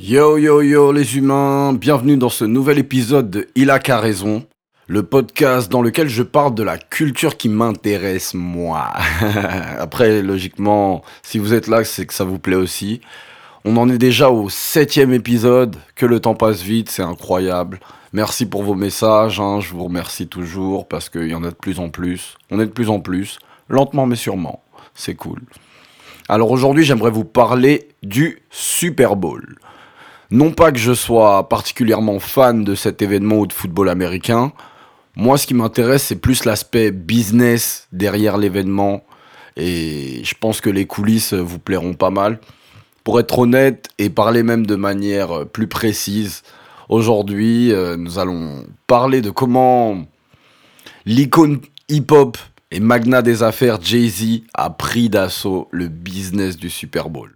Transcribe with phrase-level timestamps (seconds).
[0.00, 4.46] Yo yo yo les humains, bienvenue dans ce nouvel épisode de Irak a raison,
[4.86, 8.90] le podcast dans lequel je parle de la culture qui m'intéresse moi.
[9.78, 13.02] Après, logiquement, si vous êtes là, c'est que ça vous plaît aussi.
[13.66, 17.80] On en est déjà au septième épisode, que le temps passe vite, c'est incroyable.
[18.14, 21.54] Merci pour vos messages, hein, je vous remercie toujours parce qu'il y en a de
[21.54, 22.38] plus en plus.
[22.50, 24.62] On est de plus en plus, lentement mais sûrement.
[24.94, 25.42] C'est cool.
[26.28, 29.56] Alors aujourd'hui, j'aimerais vous parler du Super Bowl.
[30.32, 34.52] Non pas que je sois particulièrement fan de cet événement ou de football américain.
[35.14, 39.04] Moi, ce qui m'intéresse, c'est plus l'aspect business derrière l'événement.
[39.56, 42.40] Et je pense que les coulisses vous plairont pas mal.
[43.04, 46.42] Pour être honnête et parler même de manière plus précise,
[46.88, 50.04] aujourd'hui, euh, nous allons parler de comment
[51.06, 52.36] l'icône hip-hop
[52.76, 57.34] et magnat des affaires Jay-Z a pris d'assaut le business du Super Bowl.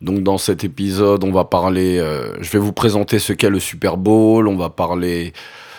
[0.00, 3.60] Donc dans cet épisode, on va parler, euh, je vais vous présenter ce qu'est le
[3.60, 5.34] Super Bowl, on va parler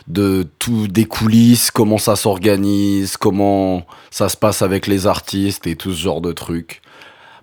[0.08, 5.76] de tout des coulisses, comment ça s'organise, comment ça se passe avec les artistes et
[5.76, 6.84] tout ce genre de trucs.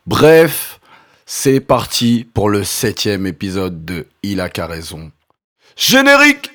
[0.06, 0.78] Bref,
[1.26, 5.10] c'est parti pour le septième épisode de Il a qu'à raison.
[5.76, 6.52] Générique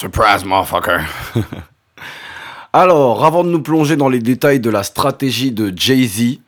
[0.00, 1.00] Surprise, motherfucker.
[2.72, 6.38] Alors, avant de nous plonger dans les détails de la stratégie de Jay-Z,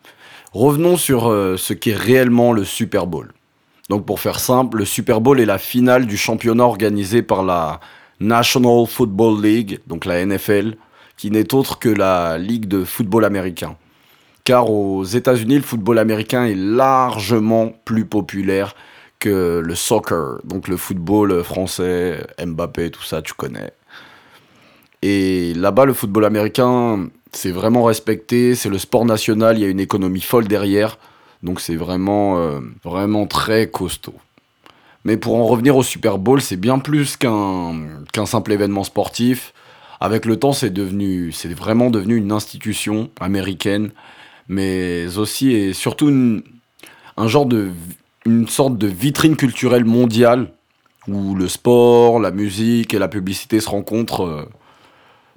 [0.54, 3.30] revenons sur euh, ce qu'est réellement le Super Bowl.
[3.90, 7.80] Donc, pour faire simple, le Super Bowl est la finale du championnat organisé par la
[8.20, 10.76] National Football League, donc la NFL,
[11.18, 13.76] qui n'est autre que la ligue de football américain.
[14.44, 18.74] Car aux États-Unis, le football américain est largement plus populaire
[19.24, 23.72] le soccer, donc le football français, Mbappé, tout ça, tu connais.
[25.02, 29.68] Et là-bas, le football américain, c'est vraiment respecté, c'est le sport national, il y a
[29.68, 30.98] une économie folle derrière,
[31.42, 34.14] donc c'est vraiment, euh, vraiment très costaud.
[35.04, 39.52] Mais pour en revenir au Super Bowl, c'est bien plus qu'un simple événement sportif.
[40.00, 43.90] Avec le temps, c'est devenu, c'est vraiment devenu une institution américaine,
[44.48, 46.42] mais aussi et surtout
[47.16, 47.70] un genre de
[48.26, 50.52] une sorte de vitrine culturelle mondiale
[51.08, 54.48] où le sport, la musique et la publicité se rencontrent euh,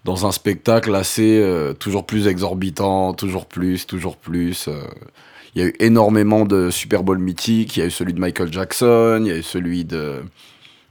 [0.03, 4.68] dans un spectacle assez euh, toujours plus exorbitant, toujours plus, toujours plus.
[4.68, 4.84] euh.
[5.56, 7.78] Il y a eu énormément de Super Bowl mythiques.
[7.78, 10.22] Il y a eu celui de Michael Jackson, il y a eu celui de,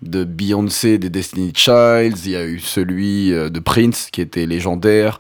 [0.01, 5.19] de Beyoncé, des Destiny Childs, il y a eu celui de Prince qui était légendaire.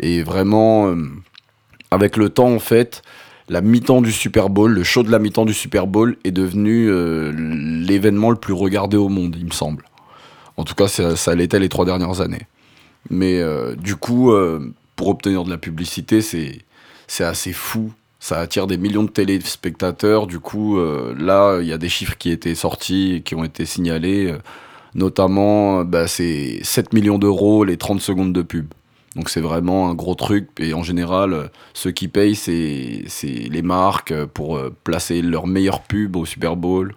[0.00, 0.96] Et vraiment,
[1.90, 3.02] avec le temps, en fait,
[3.52, 6.88] la mi-temps du Super Bowl, le show de la mi-temps du Super Bowl est devenu
[6.88, 9.84] euh, l'événement le plus regardé au monde, il me semble.
[10.56, 12.46] En tout cas, ça, l'était les trois dernières années.
[13.10, 17.92] Mais euh, du coup, euh, pour obtenir de la publicité, c'est assez fou.
[18.20, 20.26] Ça attire des millions de téléspectateurs.
[20.26, 24.34] Du coup, là, il y a des chiffres qui étaient sortis, qui ont été signalés.
[24.94, 28.66] notamment, bah, c'est 7 millions d'euros les 30 secondes de pub.
[29.16, 30.48] Donc c'est vraiment un gros truc.
[30.58, 35.46] Et en général, euh, ceux qui payent, c'est les marques euh, pour euh, placer leurs
[35.46, 36.94] meilleures pubs au Super Bowl.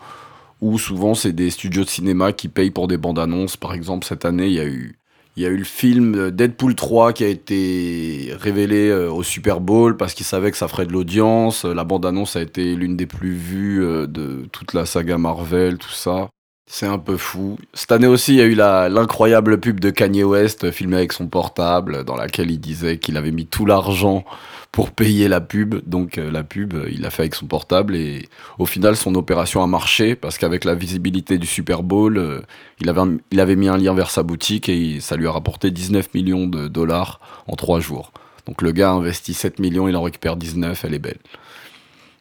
[0.62, 3.58] Ou souvent, c'est des studios de cinéma qui payent pour des bandes annonces.
[3.58, 4.98] Par exemple, cette année, il y a eu,
[5.36, 9.98] il y a eu le film Deadpool 3 qui a été révélé au Super Bowl
[9.98, 11.66] parce qu'ils savaient que ça ferait de l'audience.
[11.66, 15.92] La bande annonce a été l'une des plus vues de toute la saga Marvel, tout
[15.92, 16.30] ça.
[16.68, 17.60] C'est un peu fou.
[17.76, 21.14] Cette année aussi, il y a eu l'incroyable pub de Kanye West euh, filmée avec
[21.14, 24.26] son portable, dans laquelle il disait qu'il avait mis tout l'argent
[24.72, 25.76] pour payer la pub.
[25.88, 28.28] Donc euh, la pub, euh, il l'a fait avec son portable et
[28.58, 32.44] au final, son opération a marché parce qu'avec la visibilité du Super Bowl,
[32.82, 36.48] il, avait mis un lien vers sa boutique et ça lui a rapporté 19 millions
[36.48, 38.12] de dollars en trois jours.
[38.48, 41.20] Donc le gars a investi 7 millions, il en récupère 19, elle est belle.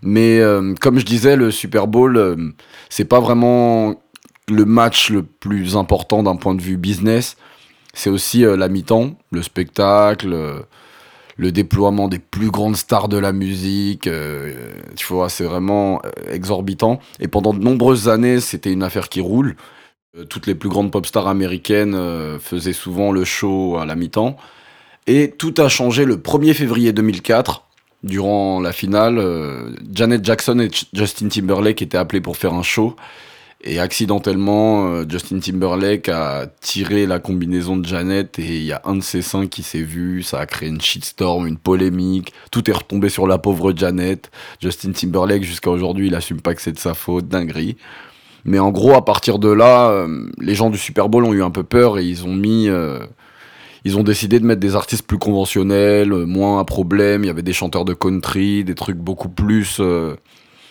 [0.03, 0.39] Mais
[0.83, 2.53] comme je disais, le Super Bowl,
[2.91, 4.04] c'est pas vraiment
[4.49, 7.37] le match le plus important d'un point de vue business.
[7.95, 10.61] C'est aussi euh, la mi-temps, le spectacle, euh,
[11.37, 14.07] le déploiement des plus grandes stars de la musique.
[14.07, 17.01] euh, tu vois, c'est vraiment exorbitant.
[17.21, 19.57] Et pendant de nombreuses années, c'était une affaire qui roule.
[20.29, 21.99] Toutes les plus grandes pop stars américaines
[22.39, 24.37] faisaient souvent le show à la mi-temps.
[25.09, 27.65] Et tout a changé le 1er février 2004.
[28.05, 29.21] Durant la finale,
[29.93, 32.95] Janet Jackson et Justin Timberlake étaient appelés pour faire un show.
[33.67, 38.83] Et accidentellement, euh, Justin Timberlake a tiré la combinaison de Janet et il y a
[38.85, 40.23] un de ses seins qui s'est vu.
[40.23, 42.35] Ça a créé une shitstorm, une polémique.
[42.51, 44.31] Tout est retombé sur la pauvre Janet.
[44.61, 47.29] Justin Timberlake, jusqu'à aujourd'hui, il assume pas que c'est de sa faute.
[47.29, 47.79] Dinguerie.
[48.45, 51.43] Mais en gros, à partir de là, euh, les gens du Super Bowl ont eu
[51.43, 52.69] un peu peur et ils ont mis.
[52.69, 52.99] euh,
[53.87, 57.25] ils ont décidé de mettre des artistes plus conventionnels, moins à problème.
[57.25, 59.81] Il y avait des chanteurs de country, des trucs beaucoup plus.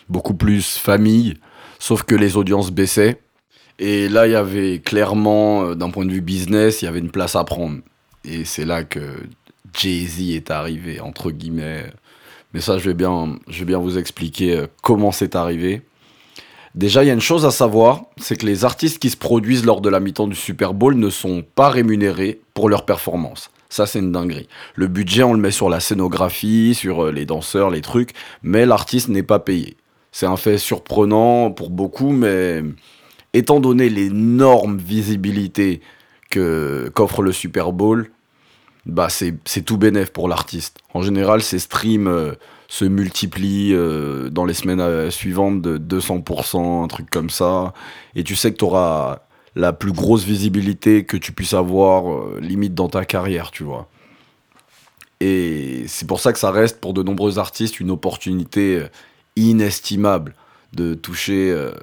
[0.09, 1.35] beaucoup plus famille.
[1.83, 3.19] Sauf que les audiences baissaient.
[3.77, 6.99] Et là, il y avait clairement, euh, d'un point de vue business, il y avait
[6.99, 7.79] une place à prendre.
[8.23, 9.01] Et c'est là que
[9.73, 11.91] Jay-Z est arrivé, entre guillemets.
[12.53, 15.81] Mais ça, je vais bien, je vais bien vous expliquer euh, comment c'est arrivé.
[16.73, 19.65] Déjà, il y a une chose à savoir, c'est que les artistes qui se produisent
[19.65, 23.51] lors de la mi-temps du Super Bowl ne sont pas rémunérés pour leur performance.
[23.67, 24.47] Ça, c'est une dinguerie.
[24.75, 28.65] Le budget, on le met sur la scénographie, sur euh, les danseurs, les trucs, mais
[28.65, 29.75] l'artiste n'est pas payé.
[30.13, 32.61] C'est un fait surprenant pour beaucoup, mais
[33.33, 35.81] étant donné l'énorme visibilité
[36.29, 38.11] que qu'offre le Super Bowl,
[38.85, 40.77] bah c'est tout bénef pour l'artiste.
[40.93, 42.33] En général, ses streams euh,
[42.67, 47.73] se multiplient euh, dans les semaines euh, suivantes de 200%, un truc comme ça.
[48.13, 49.23] Et tu sais que tu auras
[49.55, 53.89] la plus grosse visibilité que tu puisses avoir, limite dans ta carrière, tu vois.
[55.21, 58.83] Et c'est pour ça que ça reste pour de nombreux artistes une opportunité
[59.35, 60.35] inestimable
[60.73, 61.73] de toucher euh,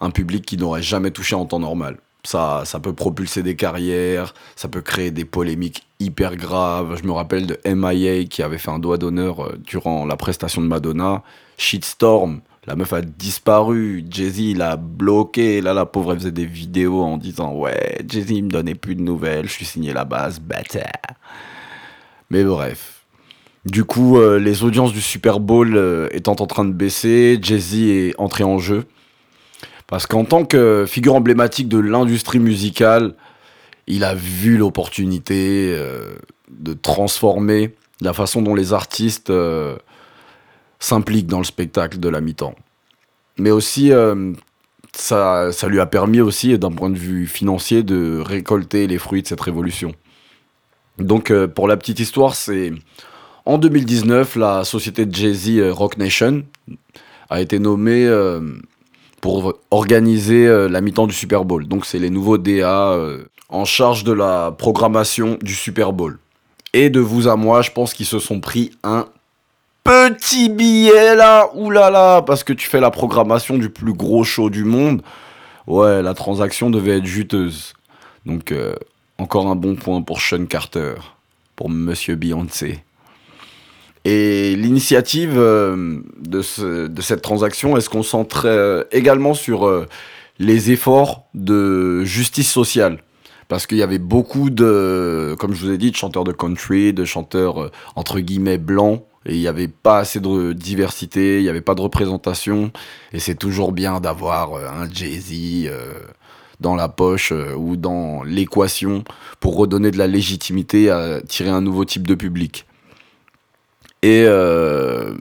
[0.00, 1.98] un public qui n'aurait jamais touché en temps normal.
[2.22, 6.98] Ça, ça peut propulser des carrières, ça peut créer des polémiques hyper graves.
[7.00, 10.60] Je me rappelle de MIA qui avait fait un doigt d'honneur euh, durant la prestation
[10.60, 11.22] de Madonna.
[11.56, 14.04] Shitstorm, la meuf a disparu.
[14.08, 15.62] Jay-Z l'a bloqué.
[15.62, 19.02] Là, la pauvre, elle faisait des vidéos en disant Ouais, Jay-Z me donnait plus de
[19.02, 20.92] nouvelles, je suis signé la base, bâtard.
[22.28, 22.99] Mais bref.
[23.66, 27.74] Du coup, euh, les audiences du Super Bowl euh, étant en train de baisser, Jay-Z
[27.74, 28.84] est entré en jeu.
[29.86, 33.14] Parce qu'en tant que figure emblématique de l'industrie musicale,
[33.86, 36.14] il a vu l'opportunité euh,
[36.48, 39.30] de transformer la façon dont les artistes
[40.78, 42.54] s'impliquent dans le spectacle de la mi-temps.
[43.36, 43.92] Mais aussi,
[44.96, 49.20] ça, ça lui a permis aussi, d'un point de vue financier, de récolter les fruits
[49.20, 49.92] de cette révolution.
[50.98, 52.72] Donc, pour la petite histoire, c'est
[53.46, 56.42] en 2019, la société Jay-Z euh, Rock Nation
[57.30, 58.40] a été nommée euh,
[59.20, 61.66] pour organiser euh, la mi-temps du Super Bowl.
[61.66, 62.98] Donc, c'est les nouveaux DA
[63.48, 66.18] en charge de la programmation du Super Bowl.
[66.72, 69.06] Et de vous à moi, je pense qu'ils se sont pris un
[69.82, 74.64] petit billet là, oulala, parce que tu fais la programmation du plus gros show du
[74.64, 75.02] monde.
[75.66, 77.72] Ouais, la transaction devait être juteuse.
[78.26, 78.54] Donc,
[79.18, 80.94] encore un bon point pour Sean Carter,
[81.56, 82.84] pour Monsieur Beyoncé.
[84.04, 89.86] Et l'initiative euh, de, ce- de cette transaction, elle se concentre euh, également sur euh,
[90.38, 93.02] les efforts de justice sociale?
[93.48, 96.92] Parce qu'il y avait beaucoup de, comme je vous ai dit, de chanteurs de country,
[96.92, 101.48] de chanteurs entre guillemets blancs, et il n'y avait pas assez de diversité, il n'y
[101.48, 102.70] avait pas de représentation,
[103.12, 105.68] et c'est toujours bien d'avoir un Jay-Z
[106.60, 109.02] dans la poche ou dans l'équation
[109.40, 112.66] pour redonner de la légitimité à tirer un nouveau type de public.
[114.02, 115.14] Et euh,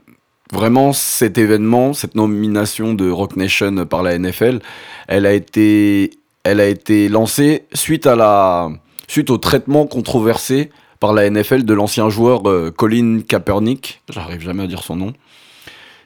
[0.54, 4.60] vraiment, cet événement, cette nomination de Rock Nation par la NFL,
[5.08, 6.12] elle a été,
[6.44, 8.70] elle a été lancée suite, à la,
[9.08, 14.02] suite au traitement controversé par la NFL de l'ancien joueur euh, Colin Kaepernick.
[14.10, 15.14] J'arrive jamais à dire son nom.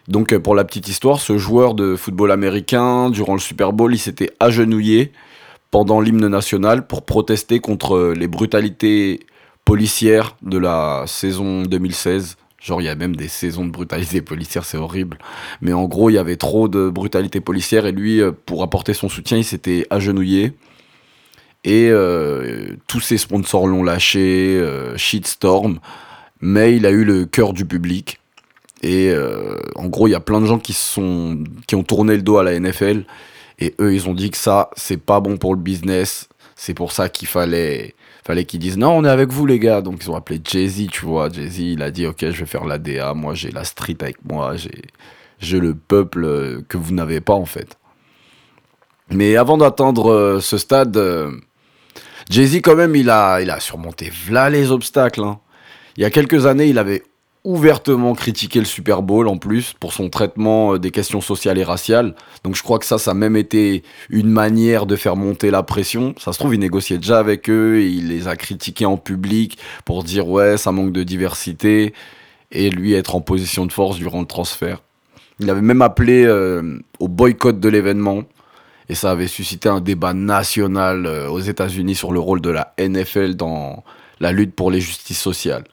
[0.07, 3.93] Donc, euh, pour la petite histoire, ce joueur de football américain, durant le Super Bowl,
[3.93, 5.11] il s'était agenouillé
[5.71, 9.21] pendant l'hymne national pour protester contre les brutalités
[9.65, 12.37] policières de la saison 2016.
[12.63, 15.17] Genre, il y a même des saisons de brutalité policière, c'est horrible.
[15.59, 18.93] Mais en gros, il y avait trop de brutalité policière et lui, euh, pour apporter
[18.93, 20.53] son soutien, il s'était agenouillé.
[21.65, 25.79] Et euh, tous ses sponsors l'ont lâché, euh, shitstorm.
[26.39, 28.19] Mais il a eu le cœur du public.
[28.81, 29.13] Et
[29.75, 32.59] en gros, il y a plein de gens qui ont tourné le dos à la
[32.59, 33.05] NFL.
[33.59, 36.27] Et eux, ils ont dit que ça, c'est pas bon pour le business.
[36.57, 39.81] C'est pour ça qu'il fallait, fallait qu'ils disent non, on est avec vous, les gars.
[39.81, 41.29] Donc, ils ont appelé Jay-Z, tu vois.
[41.29, 43.13] Jay-Z, il a dit ok, je vais faire la DA.
[43.13, 44.55] Moi, j'ai la street avec moi.
[45.39, 47.77] J'ai, le peuple euh, que vous n'avez pas, en fait.
[49.09, 51.31] Mais avant d'atteindre euh, ce stade, euh,
[52.29, 55.21] Jay-Z, quand même, il a, il a surmonté v'là les obstacles.
[55.21, 55.39] hein.
[55.97, 57.03] Il y a quelques années, il avait
[57.43, 61.63] ouvertement critiqué le Super Bowl en plus pour son traitement euh, des questions sociales et
[61.63, 62.15] raciales.
[62.43, 65.63] Donc je crois que ça, ça a même été une manière de faire monter la
[65.63, 66.15] pression.
[66.17, 70.03] Ça se trouve, il négociait déjà avec eux, il les a critiqués en public pour
[70.03, 71.93] dire ouais, ça manque de diversité
[72.51, 74.81] et lui être en position de force durant le transfert.
[75.39, 78.23] Il avait même appelé euh, au boycott de l'événement
[78.87, 82.73] et ça avait suscité un débat national euh, aux États-Unis sur le rôle de la
[82.79, 83.83] NFL dans
[84.19, 85.63] la lutte pour les justices sociales.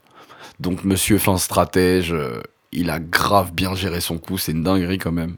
[0.60, 4.98] Donc monsieur fin stratège, euh, il a grave bien géré son coup, c'est une dinguerie
[4.98, 5.36] quand même.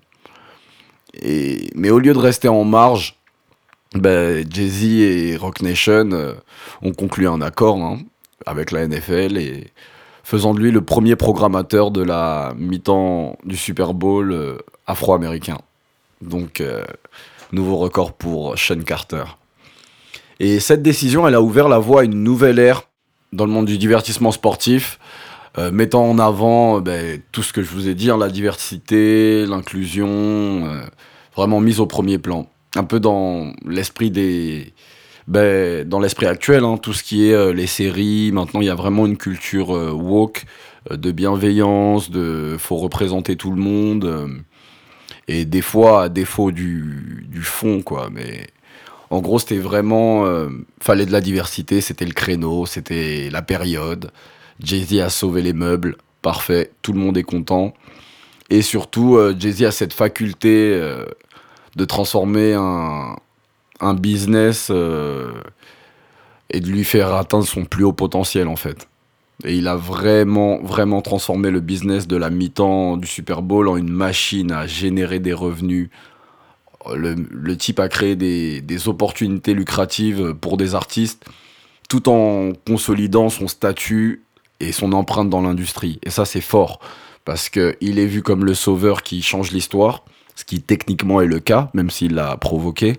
[1.14, 3.16] Et, mais au lieu de rester en marge,
[3.94, 6.34] ben, Jay-Z et Rock Nation euh,
[6.82, 8.00] ont conclu un accord hein,
[8.46, 9.70] avec la NFL et
[10.24, 15.58] faisant de lui le premier programmateur de la mi-temps du Super Bowl euh, afro-américain.
[16.20, 16.62] Donc,
[17.50, 19.24] nouveau record pour Sean Carter.
[20.38, 22.84] Et cette décision, elle a ouvert la voie à une nouvelle ère
[23.32, 24.98] dans le monde du divertissement sportif,
[25.58, 28.28] euh, mettant en avant euh, ben, tout ce que je vous ai dit, hein, la
[28.28, 30.82] diversité, l'inclusion, euh,
[31.36, 32.48] vraiment mise au premier plan.
[32.74, 34.72] Un peu dans l'esprit des...
[35.28, 38.74] Ben, dans l'esprit actuel, hein, tout ce qui est les séries, maintenant il y a
[38.74, 40.44] vraiment une culture woke,
[40.90, 44.42] de bienveillance, de faut représenter tout le monde,
[45.28, 48.48] et des fois à défaut du, du fond, quoi, mais
[49.12, 50.24] en gros, c'était vraiment.
[50.24, 50.48] euh,
[50.80, 54.10] fallait de la diversité, c'était le créneau, c'était la période.
[54.58, 57.74] Jay-Z a sauvé les meubles, parfait, tout le monde est content.
[58.48, 61.04] Et surtout, euh, Jay-Z a cette faculté euh,
[61.76, 63.16] de transformer un,
[63.80, 65.32] un business euh,
[66.48, 68.88] et de lui faire atteindre son plus haut potentiel, en fait.
[69.44, 73.76] Et il a vraiment, vraiment transformé le business de la mi-temps du Super Bowl en
[73.76, 75.90] une machine à générer des revenus,
[76.94, 81.24] le, type a créé des, des opportunités lucratives pour des artistes
[81.88, 84.22] tout en consolidant son statut
[84.60, 85.98] et son empreinte dans l'industrie.
[86.02, 86.80] Et ça, c'est fort
[87.24, 91.40] parce qu'il est vu comme le sauveur qui change l'histoire, ce qui techniquement est le
[91.40, 92.98] cas, même s'il l'a provoqué.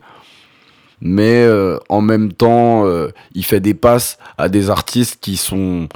[1.02, 5.90] Mais euh, en même temps, euh, il fait des passes à des artistes qui sont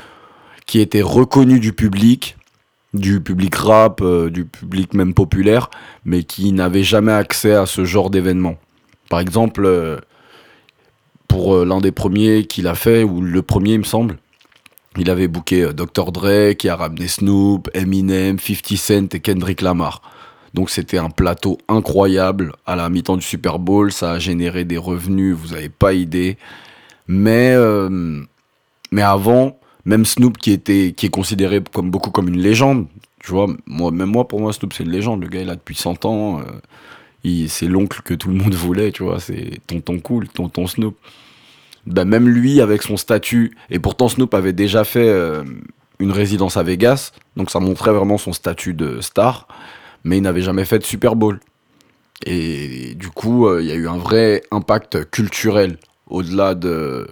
[0.65, 2.36] qui étaient reconnus du public,
[2.97, 5.69] du public rap, euh, du public même populaire,
[6.05, 8.57] mais qui n'avaient jamais accès à ce genre d'événement.
[9.09, 9.97] Par exemple, euh,
[11.27, 14.17] pour euh, l'un des premiers qu'il a fait, ou le premier il me semble,
[14.97, 16.11] il avait booké Dr.
[16.11, 20.01] Dre, qui a ramené Snoop, Eminem, 50 Cent et Kendrick Lamar.
[20.53, 24.77] Donc c'était un plateau incroyable à la mi-temps du Super Bowl, ça a généré des
[24.77, 26.37] revenus, vous n'avez pas idée.
[27.07, 27.55] Mais,
[28.91, 32.87] mais avant, même Snoop qui, était, qui est considéré comme beaucoup comme une légende,
[33.19, 35.55] tu vois, moi, même moi, pour moi, Snoop c'est une légende, le gars il a
[35.55, 39.99] depuis 100 ans, euh, c'est l'oncle que tout le monde voulait, tu vois, c'est tonton
[39.99, 40.95] cool, tonton Snoop.
[41.85, 45.45] Ben, même lui, avec son statut, et pourtant Snoop avait déjà fait euh,
[45.99, 49.47] une résidence à Vegas, donc ça montrait vraiment son statut de star,
[50.03, 51.39] mais il n'avait jamais fait de Super Bowl.
[52.25, 55.77] Et du coup, euh, il y a eu un vrai impact culturel
[56.09, 57.07] au-delà de,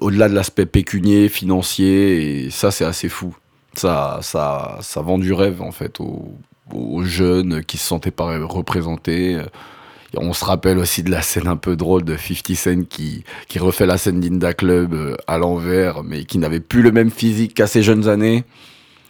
[0.00, 3.36] au-delà de l'aspect pécunier, financier, et ça, c'est assez fou.
[3.74, 6.32] Ça, ça, ça vend du rêve, en fait, aux,
[6.72, 9.40] aux jeunes qui se sentaient pas représentés.
[10.16, 13.58] On se rappelle aussi de la scène un peu drôle de 50 Cent qui, qui
[13.58, 17.54] refait la scène d'Inda Club euh, à l'envers, mais qui n'avait plus le même physique
[17.54, 18.44] qu'à ses jeunes années.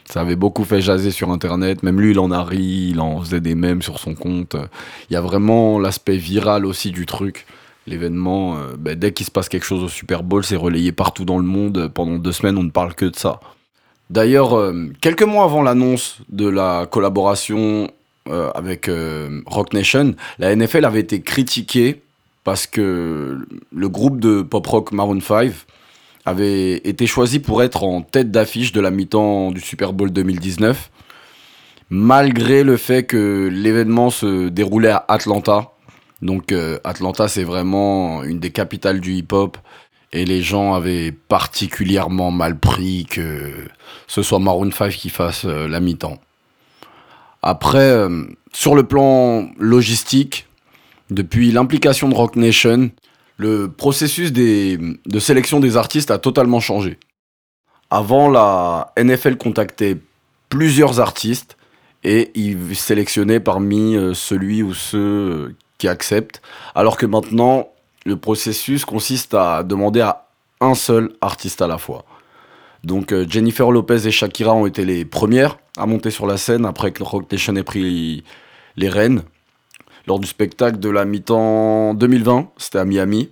[0.06, 1.82] Ça avait beaucoup fait jaser sur Internet.
[1.82, 4.56] Même lui, il en a ri, il en faisait des mèmes sur son compte.
[5.08, 7.46] Il y a vraiment l'aspect viral aussi du truc.
[7.88, 11.24] L'événement, euh, ben, dès qu'il se passe quelque chose au Super Bowl, c'est relayé partout
[11.24, 11.90] dans le monde.
[11.92, 13.40] Pendant deux semaines, on ne parle que de ça.
[14.10, 17.90] D'ailleurs, euh, quelques mois avant l'annonce de la collaboration
[18.28, 18.90] euh, avec
[19.46, 22.02] Rock Nation, la NFL avait été critiquée
[22.44, 25.52] parce que le groupe de pop rock Maroon 5
[26.26, 30.90] avait été choisi pour être en tête d'affiche de la mi-temps du Super Bowl 2019,
[31.88, 35.72] malgré le fait que l'événement se déroulait à Atlanta.
[36.22, 39.56] Donc euh, Atlanta, c'est vraiment une des capitales du hip-hop.
[40.12, 43.52] Et les gens avaient particulièrement mal pris que
[44.06, 46.18] ce soit Maroon 5 qui fasse euh, la mi-temps.
[47.42, 50.46] Après, euh, sur le plan logistique,
[51.10, 52.90] depuis l'implication de Rock Nation,
[53.36, 56.98] le processus de sélection des artistes a totalement changé.
[57.90, 59.96] Avant, la NFL contactait
[60.48, 61.56] plusieurs artistes
[62.02, 66.42] et ils sélectionnaient parmi celui ou ceux qui acceptent.
[66.74, 67.68] Alors que maintenant,
[68.04, 70.26] le processus consiste à demander à
[70.60, 72.04] un seul artiste à la fois.
[72.84, 76.64] Donc euh, Jennifer Lopez et Shakira ont été les premières à monter sur la scène
[76.64, 78.24] après que Rock Nation ait pris
[78.76, 79.22] les rênes
[80.08, 83.28] lors du spectacle de la mi-temps 2020, c'était à Miami.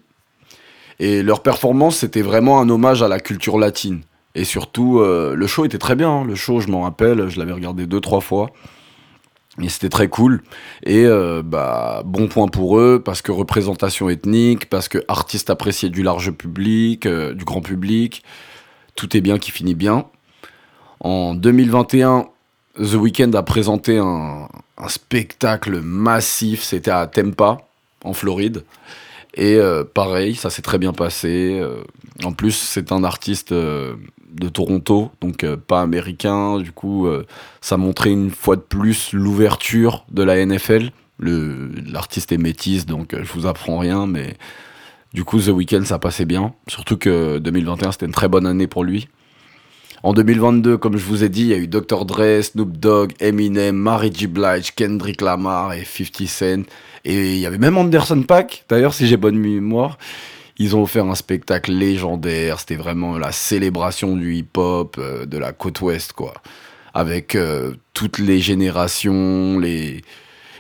[0.98, 4.02] Et leur performance, c'était vraiment un hommage à la culture latine.
[4.34, 6.10] Et surtout, euh, le show était très bien.
[6.10, 6.24] hein.
[6.24, 8.50] Le show, je m'en rappelle, je l'avais regardé deux, trois fois.
[9.62, 10.42] Et c'était très cool.
[10.84, 15.88] Et euh, bah, bon point pour eux, parce que représentation ethnique, parce que artistes appréciés
[15.88, 18.22] du large public, euh, du grand public.
[18.96, 20.06] Tout est bien qui finit bien.
[21.00, 22.26] En 2021,
[22.78, 24.48] The Weeknd a présenté un,
[24.88, 26.62] spectacle massif.
[26.62, 27.58] C'était à Tampa,
[28.04, 28.64] en Floride.
[29.34, 31.62] Et euh, pareil, ça s'est très bien passé.
[32.24, 33.54] En plus, c'est un artiste
[34.38, 36.58] de Toronto, donc euh, pas américain.
[36.58, 37.26] Du coup, euh,
[37.60, 43.22] ça montrait une fois de plus l'ouverture de la NFL L'artiste est métisse, donc euh,
[43.24, 44.36] je vous apprends rien, mais
[45.14, 46.52] du coup, The Weeknd, ça passait bien.
[46.68, 49.08] Surtout que 2021, c'était une très bonne année pour lui.
[50.02, 52.04] En 2022, comme je vous ai dit, il y a eu Dr.
[52.04, 54.26] Dre, Snoop Dogg, Eminem, Mary J.
[54.26, 56.62] Blige, Kendrick Lamar et 50 Cent.
[57.04, 59.96] Et il y avait même Anderson Paak, d'ailleurs, si j'ai bonne mémoire.
[60.58, 62.60] Ils ont offert un spectacle légendaire.
[62.60, 66.34] C'était vraiment la célébration du hip-hop euh, de la côte ouest, quoi.
[66.94, 70.02] Avec euh, toutes les générations, les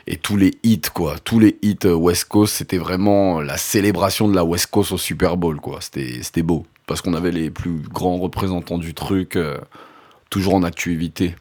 [0.08, 1.18] et tous les hits, quoi.
[1.18, 4.98] Tous les hits euh, West Coast, c'était vraiment la célébration de la West Coast au
[4.98, 5.80] Super Bowl, quoi.
[5.80, 6.66] C'était beau.
[6.86, 9.36] Parce qu'on avait les plus grands représentants du truc,
[10.30, 11.34] toujours en activité.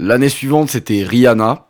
[0.00, 1.68] L'année suivante, c'était Rihanna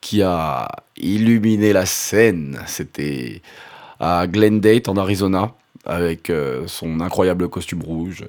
[0.00, 2.58] qui a illuminé la scène.
[2.66, 3.42] C'était
[4.04, 5.54] à Glendale, en Arizona,
[5.86, 8.24] avec euh, son incroyable costume rouge.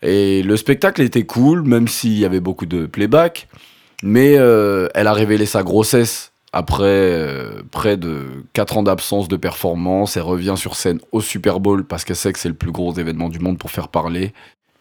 [0.00, 3.46] Et le spectacle était cool, même s'il y avait beaucoup de playback.
[4.02, 9.36] Mais euh, elle a révélé sa grossesse après euh, près de 4 ans d'absence de
[9.36, 10.16] performance.
[10.16, 12.94] Elle revient sur scène au Super Bowl parce qu'elle sait que c'est le plus gros
[12.94, 14.32] événement du monde pour faire parler.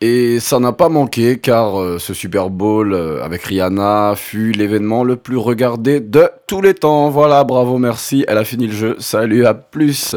[0.02, 5.04] Et ça n'a pas manqué car euh, ce Super Bowl euh, avec Rihanna fut l'événement
[5.04, 7.10] le plus regardé de tous les temps.
[7.10, 8.24] Voilà, bravo, merci.
[8.30, 8.96] Elle a fini le jeu.
[9.00, 10.16] Salut, à plus.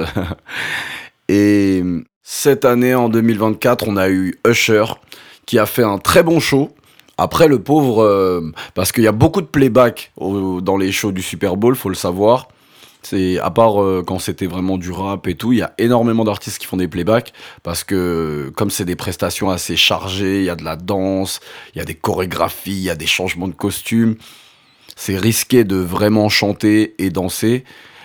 [1.28, 1.82] Et
[2.22, 4.84] cette année, en 2024, on a eu Usher
[5.46, 6.70] qui a fait un très bon show.
[7.18, 8.40] Après, le pauvre, euh,
[8.74, 11.96] parce qu'il y a beaucoup de playback dans les shows du Super Bowl, faut le
[11.96, 12.46] savoir.
[13.02, 16.24] C'est à part euh, quand c'était vraiment du rap et tout, il y a énormément
[16.24, 17.32] d'artistes qui font des playbacks
[17.62, 21.40] parce que comme c'est des prestations assez chargées, il y a de la danse,
[21.74, 24.16] il y a des chorégraphies, il y a des changements de costumes.
[24.94, 27.64] C'est risqué de vraiment chanter et danser.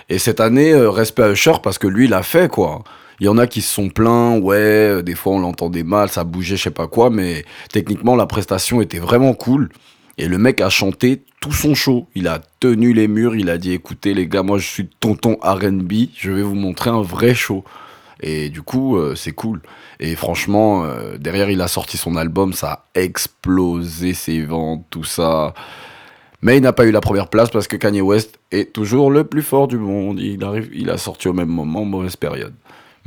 [0.10, 2.84] Et cette année, euh, respect à Usher parce que lui, il a fait quoi.
[3.20, 6.10] Il y en a qui se sont plaints, ouais, euh, des fois on l'entendait mal,
[6.10, 9.70] ça bougeait, je sais pas quoi, mais techniquement la prestation était vraiment cool.
[10.18, 12.08] Et le mec a chanté tout son show.
[12.16, 15.38] Il a tenu les murs, il a dit écoutez les gars, moi je suis tonton
[15.42, 17.64] RB, je vais vous montrer un vrai show.
[18.20, 19.62] Et du coup, euh, c'est cool.
[20.00, 25.04] Et franchement, euh, derrière, il a sorti son album, ça a explosé ses ventes, tout
[25.04, 25.54] ça.
[26.42, 29.24] Mais il n'a pas eu la première place parce que Kanye West est toujours le
[29.24, 30.20] plus fort du monde.
[30.20, 32.54] Il, a sorti au même moment, mauvaise période.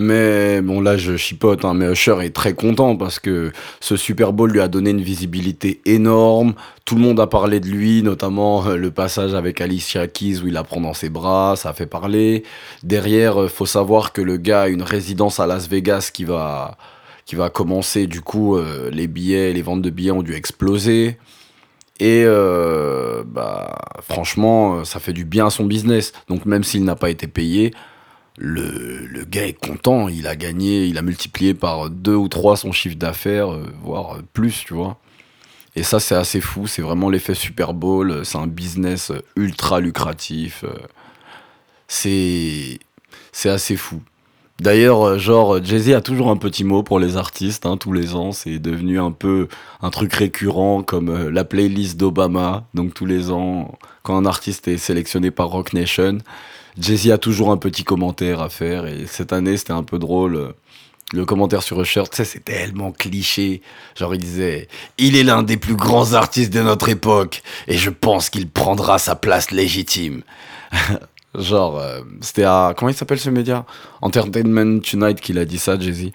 [0.03, 4.33] Mais bon, là, je chipote, hein, mais Usher est très content parce que ce Super
[4.33, 6.55] Bowl lui a donné une visibilité énorme.
[6.87, 10.47] Tout le monde a parlé de lui, notamment euh, le passage avec Alicia Keys où
[10.47, 12.45] il la prend dans ses bras, ça a fait parler.
[12.83, 16.79] Derrière, euh, faut savoir que le gars a une résidence à Las Vegas qui va,
[17.27, 18.07] qui va commencer.
[18.07, 21.19] Du coup, euh, les billets, les ventes de billets ont dû exploser.
[22.03, 26.15] Et bah, franchement, ça fait du bien à son business.
[26.29, 27.75] Donc même s'il n'a pas été payé,
[28.41, 30.09] le, gars est content.
[30.09, 34.19] Il a gagné, il a multiplié par deux ou trois son chiffre d'affaires, euh, voire
[34.33, 34.99] plus, tu vois.
[35.77, 36.67] Et ça, c'est assez fou.
[36.67, 38.11] C'est vraiment l'effet Super Bowl.
[38.11, 40.65] euh, C'est un business euh, ultra lucratif.
[41.87, 42.79] C'est
[43.45, 44.01] assez fou.
[44.59, 48.33] D'ailleurs, genre, Jay-Z a toujours un petit mot pour les artistes, hein, tous les ans.
[48.33, 49.49] C'est devenu un peu
[49.81, 52.65] un truc récurrent comme la playlist d'Obama.
[52.75, 56.19] Donc tous les ans, quand un artiste est sélectionné par Rock Nation,
[56.81, 58.87] Jay-Z a toujours un petit commentaire à faire.
[58.87, 60.37] Et cette année, c'était un peu drôle.
[60.37, 60.53] euh,
[61.13, 63.63] Le commentaire sur Usher, tu sais, c'est tellement cliché.
[63.99, 67.91] Genre, il disait Il est l'un des plus grands artistes de notre époque, et je
[67.91, 70.23] pense qu'il prendra sa place légitime.
[71.39, 72.75] Genre, euh, c'était à.
[72.77, 73.65] Comment il s'appelle ce média?
[74.03, 76.11] Entertainment Tonight qu'il a dit ça, Jay-Z.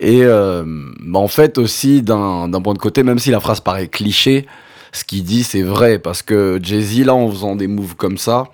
[0.00, 0.64] Et euh,
[1.00, 4.46] bah, en fait, aussi, d'un point de côté, même si la phrase paraît cliché,
[4.92, 5.98] ce qu'il dit, c'est vrai.
[5.98, 8.44] Parce que Jay-Z, là, en faisant des moves comme ça,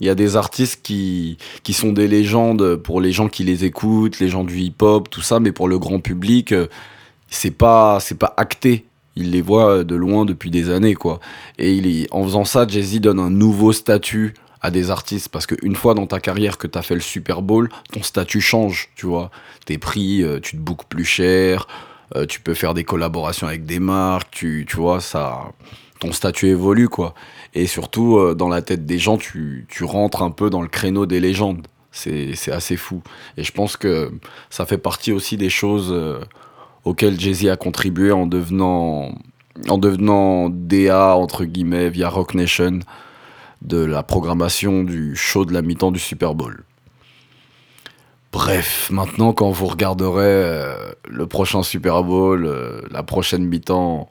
[0.00, 3.64] il y a des artistes qui, qui sont des légendes pour les gens qui les
[3.64, 6.66] écoutent, les gens du hip-hop, tout ça, mais pour le grand public, euh,
[7.28, 8.84] c'est pas, c'est pas acté.
[9.16, 11.20] Il les voit de loin depuis des années, quoi.
[11.58, 15.76] Et il en faisant ça, Jay-Z donne un nouveau statut à des artistes parce qu'une
[15.76, 19.06] fois dans ta carrière que tu as fait le Super Bowl, ton statut change, tu
[19.06, 19.30] vois.
[19.66, 21.68] T'es pris, euh, tu te bookes plus cher,
[22.16, 25.52] euh, tu peux faire des collaborations avec des marques, tu, tu vois, ça,
[26.04, 27.14] ton statut évolue, quoi.
[27.54, 30.68] Et surtout, euh, dans la tête des gens, tu, tu rentres un peu dans le
[30.68, 31.66] créneau des légendes.
[31.92, 33.02] C'est assez fou.
[33.36, 34.10] Et je pense que
[34.50, 36.18] ça fait partie aussi des choses euh,
[36.84, 39.14] auxquelles Jay-Z a contribué en devenant,
[39.68, 42.80] en devenant DA, entre guillemets, via Rock Nation
[43.62, 46.64] de la programmation du show de la mi-temps du Super Bowl.
[48.32, 50.74] Bref, maintenant quand vous regarderez euh,
[51.08, 52.52] le prochain Super Bowl,
[52.90, 54.10] la prochaine mi-temps,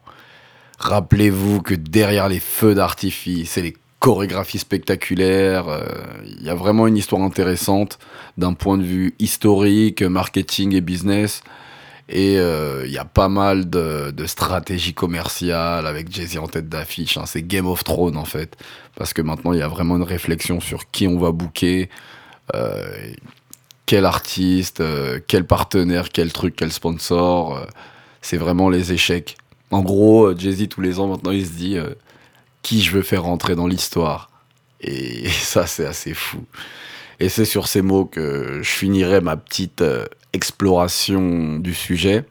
[0.83, 5.83] rappelez-vous que derrière les feux d'artifice et les chorégraphies spectaculaires, euh,
[6.25, 7.99] il y a vraiment une histoire intéressante
[8.37, 11.43] d'un point de vue historique, marketing et business.
[12.09, 17.17] Et il y a pas mal de, stratégies commerciales avec Jay-Z en tête d'affiche.
[17.17, 17.23] hein.
[17.25, 18.57] C'est Game of Thrones en fait.
[18.95, 21.89] Parce que maintenant, il y a vraiment une réflexion sur qui on va booker,
[22.53, 23.13] euh,
[23.85, 27.57] quel artiste, euh, quel partenaire, quel truc, quel sponsor.
[27.57, 27.65] euh,
[28.21, 29.35] c'est vraiment les échecs.
[29.73, 31.95] En gros, euh, Jay-Z, tous les ans, maintenant, il se dit euh,
[32.61, 34.29] qui je veux faire rentrer dans l'histoire.
[34.81, 36.43] Et ça, c'est assez fou.
[37.19, 42.25] Et c'est sur ces mots que je finirai ma petite euh, exploration du sujet.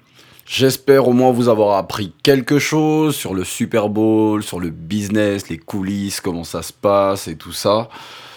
[0.47, 5.49] J'espère au moins vous avoir appris quelque chose sur le Super Bowl, sur le business,
[5.49, 7.89] les coulisses, comment ça se passe et tout ça.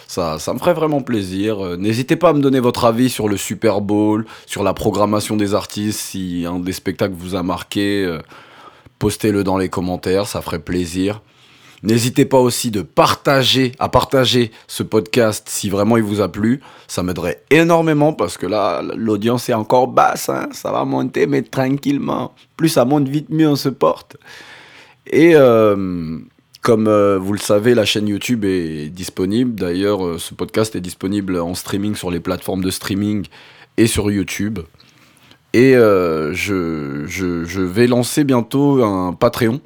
[0.08, 1.78] Ça, ça me ferait vraiment plaisir.
[1.78, 5.54] N'hésitez pas à me donner votre avis sur le Super Bowl, sur la programmation des
[5.54, 8.20] artistes, si un des spectacles vous a marqué.
[9.00, 11.22] Postez-le dans les commentaires, ça ferait plaisir.
[11.84, 16.62] N'hésitez pas aussi de partager, à partager ce podcast si vraiment il vous a plu.
[16.88, 20.30] Ça m'aiderait énormément parce que là, l'audience est encore basse.
[20.30, 20.50] hein.
[20.52, 22.34] Ça va monter, mais tranquillement.
[22.58, 24.18] Plus ça monte vite, mieux on se porte.
[25.06, 26.18] Et euh,
[26.62, 29.54] comme euh, vous le savez, la chaîne YouTube est disponible.
[29.54, 33.28] D'ailleurs, euh, ce podcast est disponible en streaming sur les plateformes de streaming
[33.78, 34.60] et sur YouTube.
[35.56, 39.62] Et euh, je, je- vais lancer bientôt un Patreon.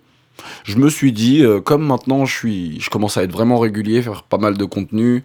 [0.64, 4.02] Je me suis dit, euh, comme maintenant je, suis, je commence à être vraiment régulier,
[4.04, 5.24] faire pas mal de contenu,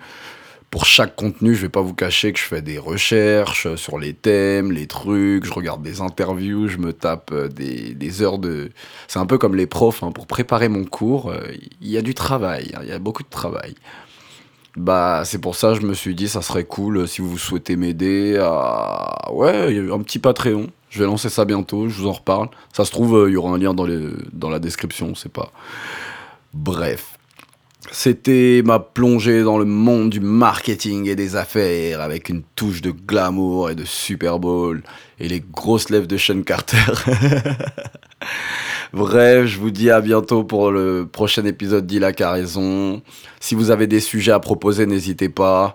[0.70, 4.14] pour chaque contenu, je vais pas vous cacher que je fais des recherches sur les
[4.14, 8.70] thèmes, les trucs, je regarde des interviews, je me tape euh, des, des heures de...
[9.08, 11.32] C'est un peu comme les profs, hein, pour préparer mon cours,
[11.82, 13.74] il y a du travail, hein, il y a beaucoup de travail.
[14.76, 17.38] Bah, c'est pour ça que je me suis dit, ça serait cool euh, si vous
[17.38, 19.32] souhaitez m'aider à.
[19.32, 20.68] Ouais, il y a un petit Patreon.
[20.90, 22.48] Je vais lancer ça bientôt, je vous en reparle.
[22.72, 24.00] Ça se trouve, euh, il y aura un lien dans, les...
[24.32, 25.50] dans la description, c'est pas.
[26.52, 27.18] Bref.
[27.90, 32.90] C'était ma plongée dans le monde du marketing et des affaires avec une touche de
[32.90, 34.82] glamour et de Super Bowl
[35.20, 36.76] et les grosses lèvres de Sean Carter.
[38.94, 43.02] Bref, je vous dis à bientôt pour le prochain épisode d'Ila a raison.
[43.40, 45.74] Si vous avez des sujets à proposer, n'hésitez pas.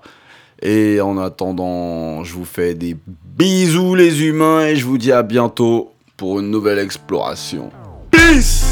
[0.61, 5.21] Et en attendant, je vous fais des bisous les humains et je vous dis à
[5.21, 7.71] bientôt pour une nouvelle exploration.
[8.09, 8.68] Peace